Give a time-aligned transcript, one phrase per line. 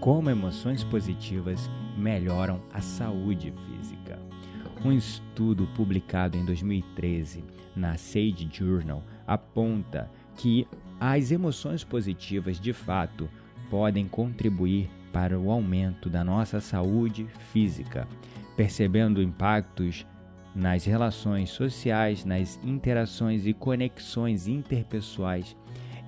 [0.00, 4.18] Como emoções positivas melhoram a saúde física.
[4.82, 7.44] Um estudo publicado em 2013
[7.76, 10.66] na Sage Journal aponta que
[10.98, 13.28] as emoções positivas de fato
[13.68, 18.08] podem contribuir para o aumento da nossa saúde física,
[18.56, 20.06] percebendo impactos
[20.54, 25.54] nas relações sociais, nas interações e conexões interpessoais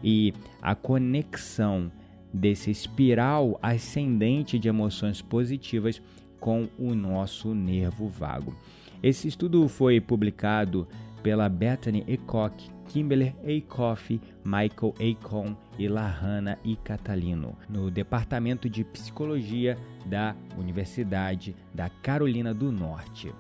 [0.03, 0.33] e
[0.63, 1.93] a conexão
[2.33, 6.00] desse espiral ascendente de emoções positivas
[6.41, 8.56] com o nosso nervo vago.
[9.02, 10.89] Esse estudo foi publicado
[11.22, 19.78] pela Bethany Ecock, Kimberly Aikoff, Michael Acon e Lahana e Catalino, no Departamento de Psicologia
[20.05, 23.33] da Universidade da Carolina do Norte.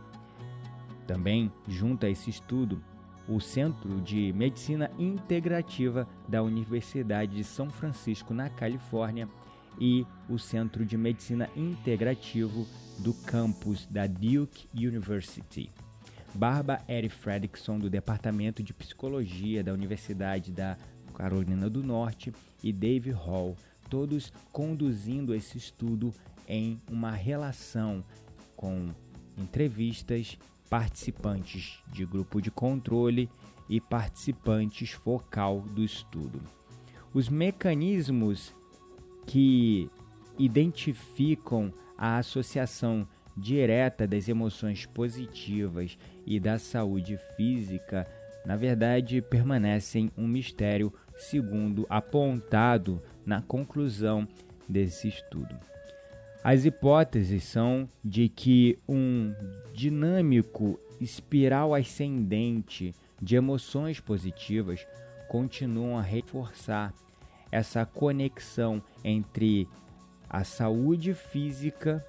[1.06, 2.82] Também, junto a esse estudo,
[3.28, 9.28] o Centro de Medicina Integrativa da Universidade de São Francisco, na Califórnia,
[9.80, 12.66] e o Centro de Medicina Integrativo
[12.98, 15.70] do campus da Duke University.
[16.34, 20.76] Barbara Eri Fredrickson, do Departamento de Psicologia da Universidade da
[21.14, 22.32] Carolina do Norte,
[22.62, 23.56] e Dave Hall,
[23.90, 26.14] todos conduzindo esse estudo
[26.48, 28.04] em uma relação
[28.56, 28.90] com
[29.36, 30.38] entrevistas
[30.72, 33.28] participantes de grupo de controle
[33.68, 36.40] e participantes focal do estudo.
[37.12, 38.54] Os mecanismos
[39.26, 39.90] que
[40.38, 43.06] identificam a associação
[43.36, 48.08] direta das emoções positivas e da saúde física,
[48.46, 54.26] na verdade, permanecem um mistério, segundo apontado na conclusão
[54.66, 55.71] desse estudo.
[56.44, 59.32] As hipóteses são de que um
[59.72, 64.84] dinâmico espiral ascendente de emoções positivas
[65.28, 66.92] continuam a reforçar
[67.50, 69.68] essa conexão entre
[70.28, 72.04] a saúde física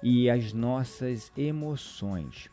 [0.00, 2.48] e as nossas emoções.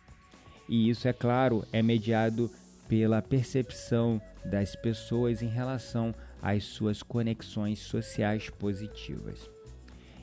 [0.67, 2.49] E isso, é claro, é mediado
[2.89, 9.56] pela percepção das pessoas em relação às suas conexões sociais positivas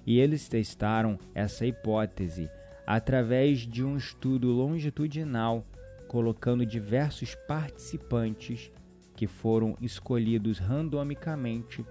[0.06, 2.50] e eles testaram essa hipótese
[2.86, 5.64] através de um estudo longitudinal,
[6.06, 8.70] colocando diversos participantes
[9.16, 11.84] que foram escolhidos randomicamente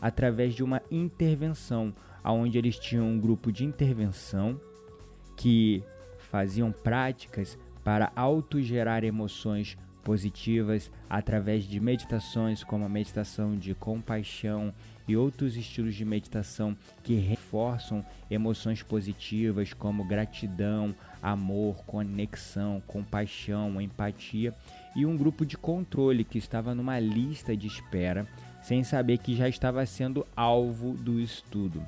[0.00, 1.94] através de uma intervenção,
[2.24, 4.60] onde eles tinham um grupo de intervenção
[5.36, 5.82] que
[6.18, 14.74] faziam práticas para autogerar emoções positivas através de meditações como a meditação de compaixão
[15.06, 17.14] e outros estilos de meditação que
[17.50, 24.54] reforçam emoções positivas como gratidão, amor, conexão, compaixão, empatia
[24.94, 28.24] e um grupo de controle que estava numa lista de espera
[28.62, 31.82] sem saber que já estava sendo alvo do estudo.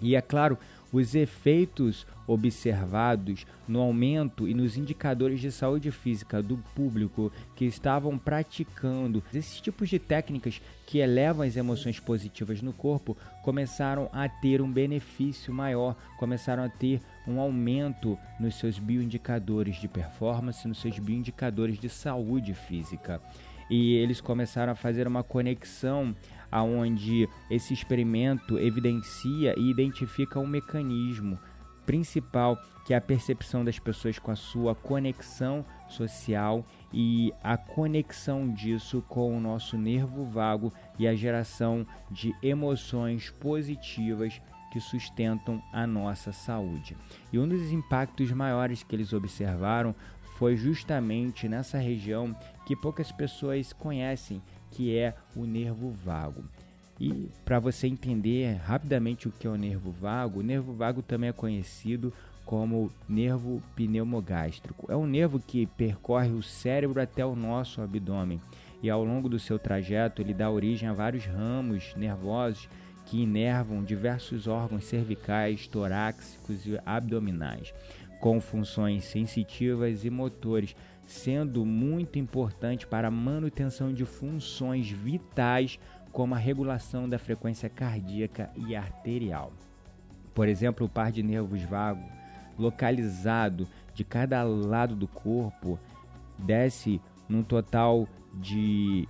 [0.00, 0.56] E é claro,
[0.92, 8.18] os efeitos observados no aumento e nos indicadores de saúde física do público que estavam
[8.18, 14.60] praticando esses tipos de técnicas que elevam as emoções positivas no corpo começaram a ter
[14.60, 20.98] um benefício maior, começaram a ter um aumento nos seus bioindicadores de performance, nos seus
[20.98, 23.20] bioindicadores de saúde física.
[23.70, 26.16] E eles começaram a fazer uma conexão
[26.50, 31.38] aonde esse experimento evidencia e identifica um mecanismo
[31.88, 38.52] principal que é a percepção das pessoas com a sua conexão social e a conexão
[38.52, 44.40] disso com o nosso nervo vago e a geração de emoções positivas
[44.70, 46.96] que sustentam a nossa saúde.
[47.32, 49.94] E um dos impactos maiores que eles observaram
[50.38, 56.44] foi justamente nessa região que poucas pessoas conhecem, que é o nervo vago.
[57.00, 61.30] E para você entender rapidamente o que é o nervo vago, o nervo vago também
[61.30, 62.12] é conhecido
[62.44, 64.90] como nervo pneumogástrico.
[64.90, 68.40] É um nervo que percorre o cérebro até o nosso abdômen
[68.82, 72.68] e ao longo do seu trajeto ele dá origem a vários ramos nervosos
[73.06, 77.72] que inervam diversos órgãos cervicais, torácicos e abdominais,
[78.20, 80.76] com funções sensitivas e motores,
[81.08, 85.80] sendo muito importante para a manutenção de funções vitais
[86.12, 89.50] como a regulação da frequência cardíaca e arterial.
[90.34, 92.04] Por exemplo, o par de nervos vago,
[92.58, 95.78] localizado de cada lado do corpo,
[96.38, 99.08] desce num total de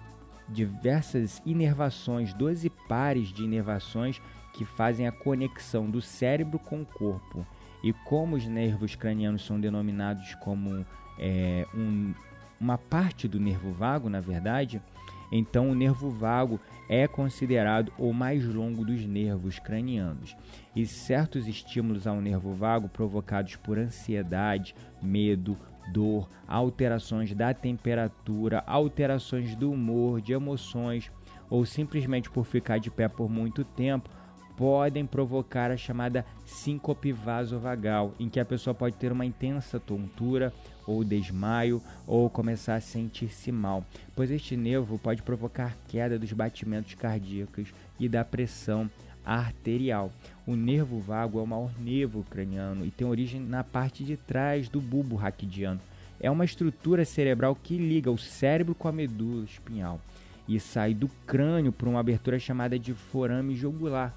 [0.48, 4.22] diversas inervações, 12 pares de inervações
[4.54, 7.44] que fazem a conexão do cérebro com o corpo.
[7.82, 10.84] E como os nervos cranianos são denominados como
[11.18, 12.12] é, um,
[12.60, 14.82] uma parte do nervo vago, na verdade,
[15.30, 16.58] então o nervo vago
[16.88, 20.36] é considerado o mais longo dos nervos cranianos.
[20.74, 25.56] E certos estímulos ao nervo vago provocados por ansiedade, medo,
[25.92, 31.10] dor, alterações da temperatura, alterações do humor, de emoções
[31.50, 34.10] ou simplesmente por ficar de pé por muito tempo
[34.58, 40.52] podem provocar a chamada síncope vasovagal, em que a pessoa pode ter uma intensa tontura
[40.84, 43.84] ou desmaio ou começar a sentir-se mal,
[44.16, 48.90] pois este nervo pode provocar queda dos batimentos cardíacos e da pressão
[49.24, 50.10] arterial.
[50.44, 54.68] O nervo vago é o maior nervo craniano e tem origem na parte de trás
[54.68, 55.80] do bulbo raquidiano.
[56.18, 60.00] É uma estrutura cerebral que liga o cérebro com a medula espinhal
[60.48, 64.12] e sai do crânio por uma abertura chamada de forame jugular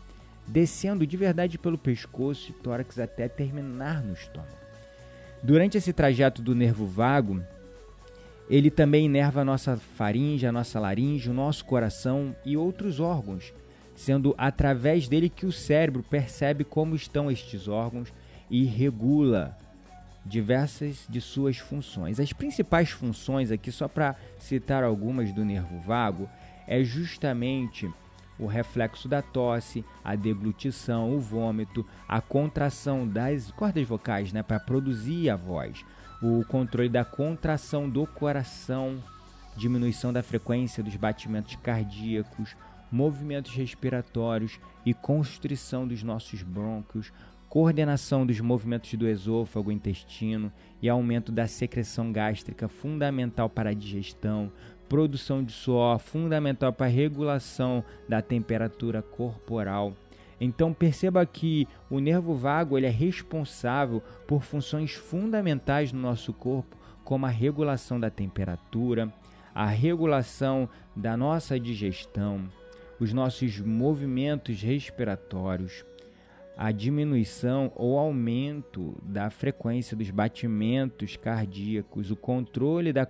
[0.47, 4.61] descendo de verdade pelo pescoço e tórax até terminar no estômago.
[5.43, 7.41] Durante esse trajeto do nervo vago,
[8.49, 13.53] ele também inerva a nossa faringe, a nossa laringe, o nosso coração e outros órgãos,
[13.95, 18.13] sendo através dele que o cérebro percebe como estão estes órgãos
[18.49, 19.57] e regula
[20.25, 22.19] diversas de suas funções.
[22.19, 26.29] As principais funções aqui, só para citar algumas do nervo vago,
[26.67, 27.89] é justamente
[28.39, 34.59] o reflexo da tosse, a deglutição, o vômito, a contração das cordas vocais, né, para
[34.59, 35.85] produzir a voz,
[36.21, 39.03] o controle da contração do coração,
[39.55, 42.55] diminuição da frequência dos batimentos cardíacos,
[42.91, 47.11] movimentos respiratórios e constrição dos nossos brônquios,
[47.47, 50.51] coordenação dos movimentos do esôfago, intestino
[50.81, 54.51] e aumento da secreção gástrica fundamental para a digestão,
[54.91, 59.93] produção de suor, fundamental para a regulação da temperatura corporal.
[60.37, 66.75] Então perceba que o nervo vago ele é responsável por funções fundamentais no nosso corpo,
[67.05, 69.09] como a regulação da temperatura,
[69.55, 72.49] a regulação da nossa digestão,
[72.99, 75.85] os nossos movimentos respiratórios,
[76.57, 83.05] a diminuição ou aumento da frequência dos batimentos cardíacos, o controle da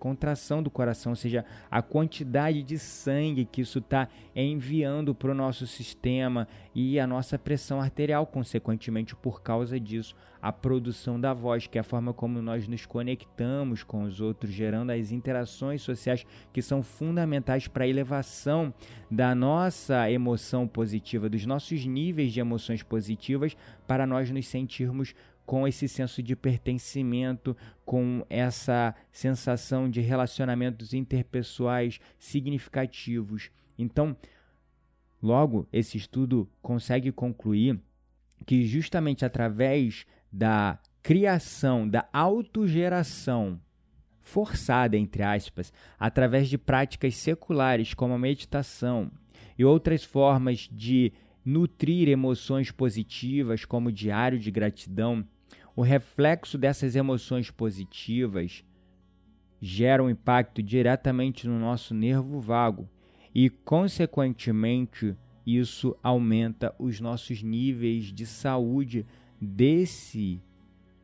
[0.00, 5.34] contração do coração, ou seja, a quantidade de sangue que isso está enviando para o
[5.34, 11.66] nosso sistema e a nossa pressão arterial, consequentemente, por causa disso, a produção da voz,
[11.66, 16.24] que é a forma como nós nos conectamos com os outros, gerando as interações sociais
[16.52, 18.72] que são fundamentais para a elevação
[19.10, 25.14] da nossa emoção positiva, dos nossos níveis de emoções positivas, para nós nos sentirmos
[25.44, 33.50] com esse senso de pertencimento, com essa sensação de relacionamentos interpessoais significativos.
[33.76, 34.16] Então,
[35.20, 37.80] logo, esse estudo consegue concluir
[38.46, 43.60] que justamente através da criação, da autogeração
[44.20, 49.10] forçada, entre aspas, através de práticas seculares como a meditação
[49.58, 51.12] e outras formas de
[51.44, 55.26] nutrir emoções positivas, como o diário de gratidão,
[55.74, 58.64] o reflexo dessas emoções positivas
[59.60, 62.88] gera um impacto diretamente no nosso nervo vago
[63.34, 69.06] e, consequentemente, isso aumenta os nossos níveis de saúde
[69.40, 70.40] desse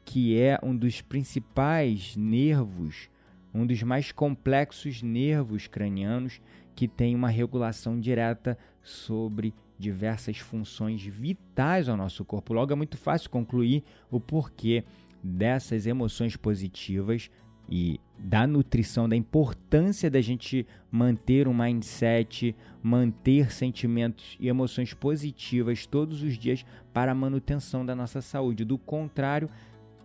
[0.05, 3.09] que é um dos principais nervos,
[3.53, 6.41] um dos mais complexos nervos cranianos
[6.75, 12.53] que tem uma regulação direta sobre diversas funções vitais ao nosso corpo.
[12.53, 14.85] Logo, é muito fácil concluir o porquê
[15.23, 17.31] dessas emoções positivas
[17.69, 25.87] e da nutrição, da importância da gente manter um mindset, manter sentimentos e emoções positivas
[25.87, 28.65] todos os dias para a manutenção da nossa saúde.
[28.65, 29.51] Do contrário,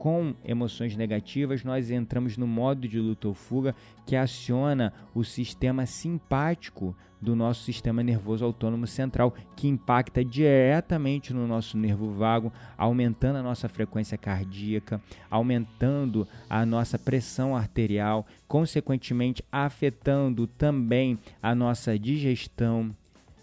[0.01, 5.85] com emoções negativas, nós entramos no modo de luta ou fuga que aciona o sistema
[5.85, 13.35] simpático do nosso sistema nervoso autônomo central, que impacta diretamente no nosso nervo vago, aumentando
[13.35, 22.89] a nossa frequência cardíaca, aumentando a nossa pressão arterial, consequentemente afetando também a nossa digestão,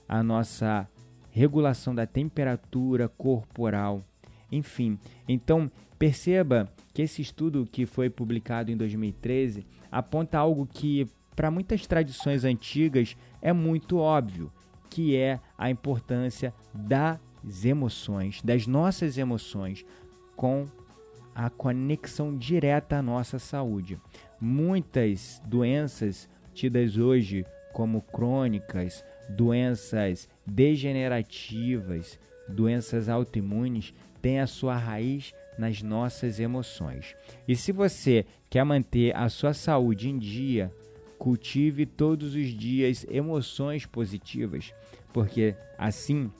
[0.08, 0.88] a nossa
[1.30, 4.02] regulação da temperatura corporal,
[4.50, 4.98] enfim.
[5.28, 11.86] Então, Perceba que esse estudo que foi publicado em 2013 aponta algo que, para muitas
[11.86, 14.52] tradições antigas, é muito óbvio,
[14.88, 17.18] que é a importância das
[17.64, 19.84] emoções, das nossas emoções,
[20.36, 20.66] com
[21.34, 24.00] a conexão direta à nossa saúde.
[24.40, 35.82] Muitas doenças tidas hoje como crônicas, doenças degenerativas, doenças autoimunes, têm a sua raiz nas
[35.82, 37.14] nossas emoções.
[37.46, 40.72] E se você quer manter a sua saúde em dia,
[41.18, 44.72] cultive todos os dias emoções positivas,
[45.12, 46.30] porque assim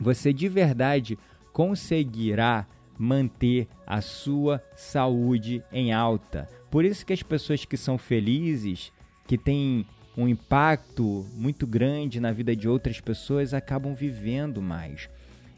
[0.00, 1.18] você de verdade
[1.52, 2.66] conseguirá
[2.98, 6.48] manter a sua saúde em alta.
[6.70, 8.92] Por isso que as pessoas que são felizes,
[9.26, 15.08] que têm um impacto muito grande na vida de outras pessoas, acabam vivendo mais.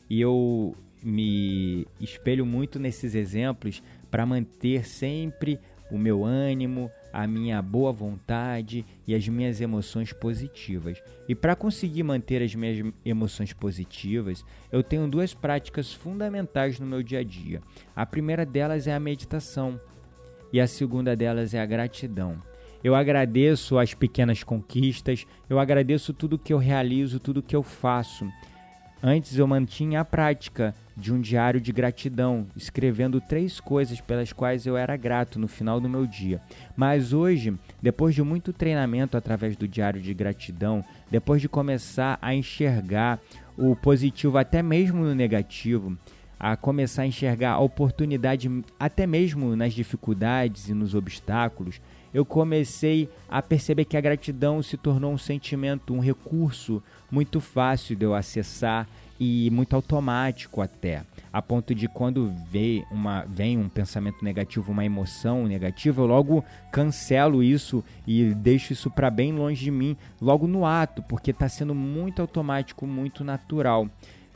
[0.09, 5.59] E eu me espelho muito nesses exemplos para manter sempre
[5.91, 11.03] o meu ânimo, a minha boa vontade e as minhas emoções positivas.
[11.29, 17.03] E para conseguir manter as minhas emoções positivas, eu tenho duas práticas fundamentais no meu
[17.03, 17.63] dia a dia.
[17.95, 19.81] A primeira delas é a meditação
[20.53, 22.43] e a segunda delas é a gratidão.
[22.85, 28.31] Eu agradeço as pequenas conquistas, eu agradeço tudo que eu realizo, tudo que eu faço.
[29.03, 34.67] Antes eu mantinha a prática de um diário de gratidão, escrevendo três coisas pelas quais
[34.67, 36.41] eu era grato no final do meu dia.
[36.75, 42.35] Mas hoje, depois de muito treinamento através do diário de gratidão, depois de começar a
[42.35, 43.21] enxergar
[43.57, 45.97] o positivo até mesmo no negativo,
[46.41, 48.51] a começar a enxergar a oportunidade
[48.81, 51.81] até mesmo nas dificuldades e nos obstáculos,
[52.13, 57.97] eu comecei a perceber que a gratidão se tornou um sentimento, um recurso muito fácil
[57.97, 63.69] de eu acessar e muito automático até, a ponto de quando vem, uma, vem um
[63.69, 69.65] pensamento negativo, uma emoção negativa, eu logo cancelo isso e deixo isso para bem longe
[69.65, 73.89] de mim, logo no ato, porque está sendo muito automático, muito natural.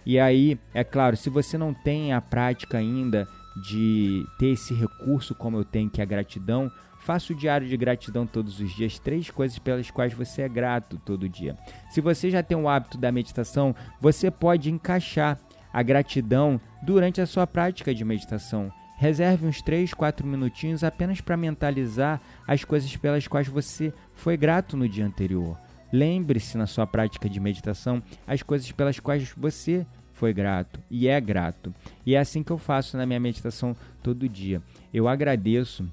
[0.04, 3.28] E aí, é claro, se você não tem a prática ainda
[3.62, 7.76] de ter esse recurso como eu tenho, que é a gratidão, Faça o diário de
[7.76, 11.56] gratidão todos os dias, três coisas pelas quais você é grato todo dia.
[11.90, 15.38] Se você já tem o hábito da meditação, você pode encaixar
[15.72, 18.70] a gratidão durante a sua prática de meditação.
[18.98, 24.76] Reserve uns 3, 4 minutinhos apenas para mentalizar as coisas pelas quais você foi grato
[24.76, 25.56] no dia anterior.
[25.90, 31.18] Lembre-se na sua prática de meditação as coisas pelas quais você foi grato e é
[31.18, 31.74] grato.
[32.04, 34.60] E é assim que eu faço na minha meditação todo dia.
[34.92, 35.88] Eu agradeço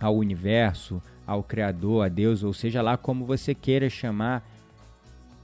[0.00, 4.42] ao universo, ao Criador, a Deus, ou seja lá como você queira chamar,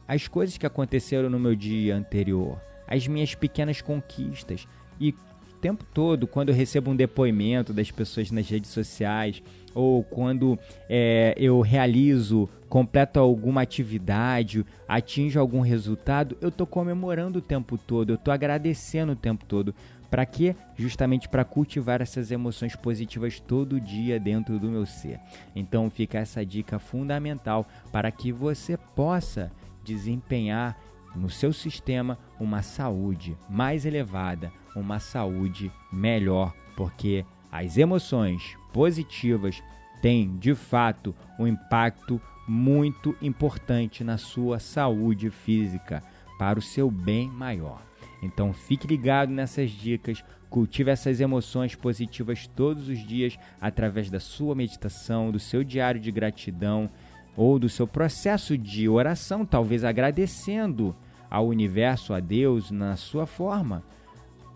[0.06, 4.68] as coisas que aconteceram no meu dia anterior, as minhas pequenas conquistas.
[5.00, 9.42] E o tempo todo, quando eu recebo um depoimento das pessoas nas redes sociais,
[9.74, 10.58] ou quando
[10.88, 18.10] é, eu realizo, completo alguma atividade, atinjo algum resultado, eu estou comemorando o tempo todo,
[18.10, 19.74] eu estou agradecendo o tempo todo,
[20.14, 20.54] para quê?
[20.76, 25.18] Justamente para cultivar essas emoções positivas todo dia dentro do meu ser.
[25.56, 29.50] Então fica essa dica fundamental para que você possa
[29.82, 30.78] desempenhar
[31.16, 39.60] no seu sistema uma saúde mais elevada, uma saúde melhor, porque as emoções positivas
[40.00, 46.04] têm de fato um impacto muito importante na sua saúde física,
[46.38, 47.82] para o seu bem maior.
[48.24, 54.54] Então fique ligado nessas dicas, cultive essas emoções positivas todos os dias através da sua
[54.54, 56.90] meditação, do seu diário de gratidão
[57.36, 60.96] ou do seu processo de oração, talvez agradecendo
[61.28, 63.82] ao universo, a Deus na sua forma.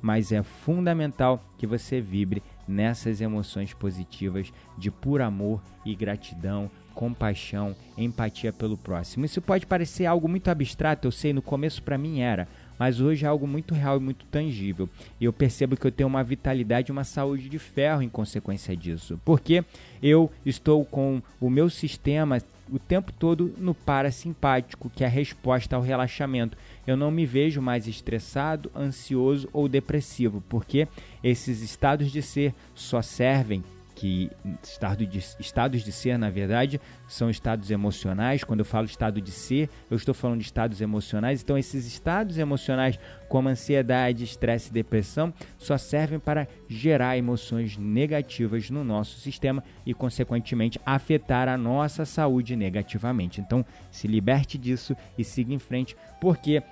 [0.00, 7.74] Mas é fundamental que você vibre nessas emoções positivas de puro amor e gratidão, compaixão,
[7.96, 9.24] empatia pelo próximo.
[9.24, 12.46] Isso pode parecer algo muito abstrato, eu sei, no começo para mim era,
[12.78, 14.88] mas hoje é algo muito real e muito tangível.
[15.20, 18.76] E eu percebo que eu tenho uma vitalidade e uma saúde de ferro em consequência
[18.76, 19.64] disso, porque
[20.02, 25.74] eu estou com o meu sistema o tempo todo no parasimpático, que é a resposta
[25.74, 26.56] ao relaxamento.
[26.86, 30.86] Eu não me vejo mais estressado, ansioso ou depressivo, porque
[31.24, 33.64] esses estados de ser só servem
[33.98, 34.30] que
[34.62, 38.44] estado de, estados de ser, na verdade, são estados emocionais.
[38.44, 41.42] Quando eu falo estado de ser, eu estou falando de estados emocionais.
[41.42, 42.96] Então, esses estados emocionais,
[43.28, 49.92] como ansiedade, estresse e depressão, só servem para gerar emoções negativas no nosso sistema e,
[49.92, 53.40] consequentemente, afetar a nossa saúde negativamente.
[53.40, 56.62] Então, se liberte disso e siga em frente, porque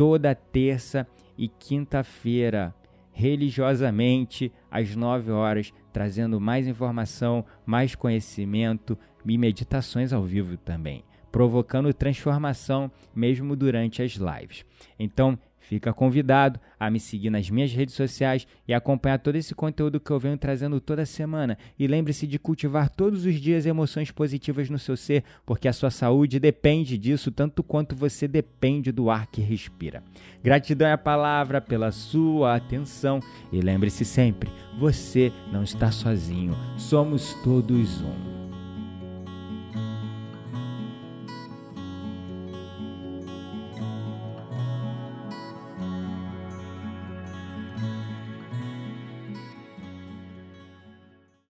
[0.00, 2.74] toda terça e quinta-feira,
[3.12, 8.96] religiosamente, às 9 horas, trazendo mais informação, mais conhecimento
[9.26, 14.64] e meditações ao vivo também, provocando transformação mesmo durante as lives.
[14.98, 20.00] Então, Fica convidado a me seguir nas minhas redes sociais e acompanhar todo esse conteúdo
[20.00, 21.56] que eu venho trazendo toda semana.
[21.78, 25.90] E lembre-se de cultivar todos os dias emoções positivas no seu ser, porque a sua
[25.90, 30.02] saúde depende disso tanto quanto você depende do ar que respira.
[30.42, 33.20] Gratidão é a palavra pela sua atenção
[33.52, 38.39] e lembre-se sempre: você não está sozinho, somos todos um.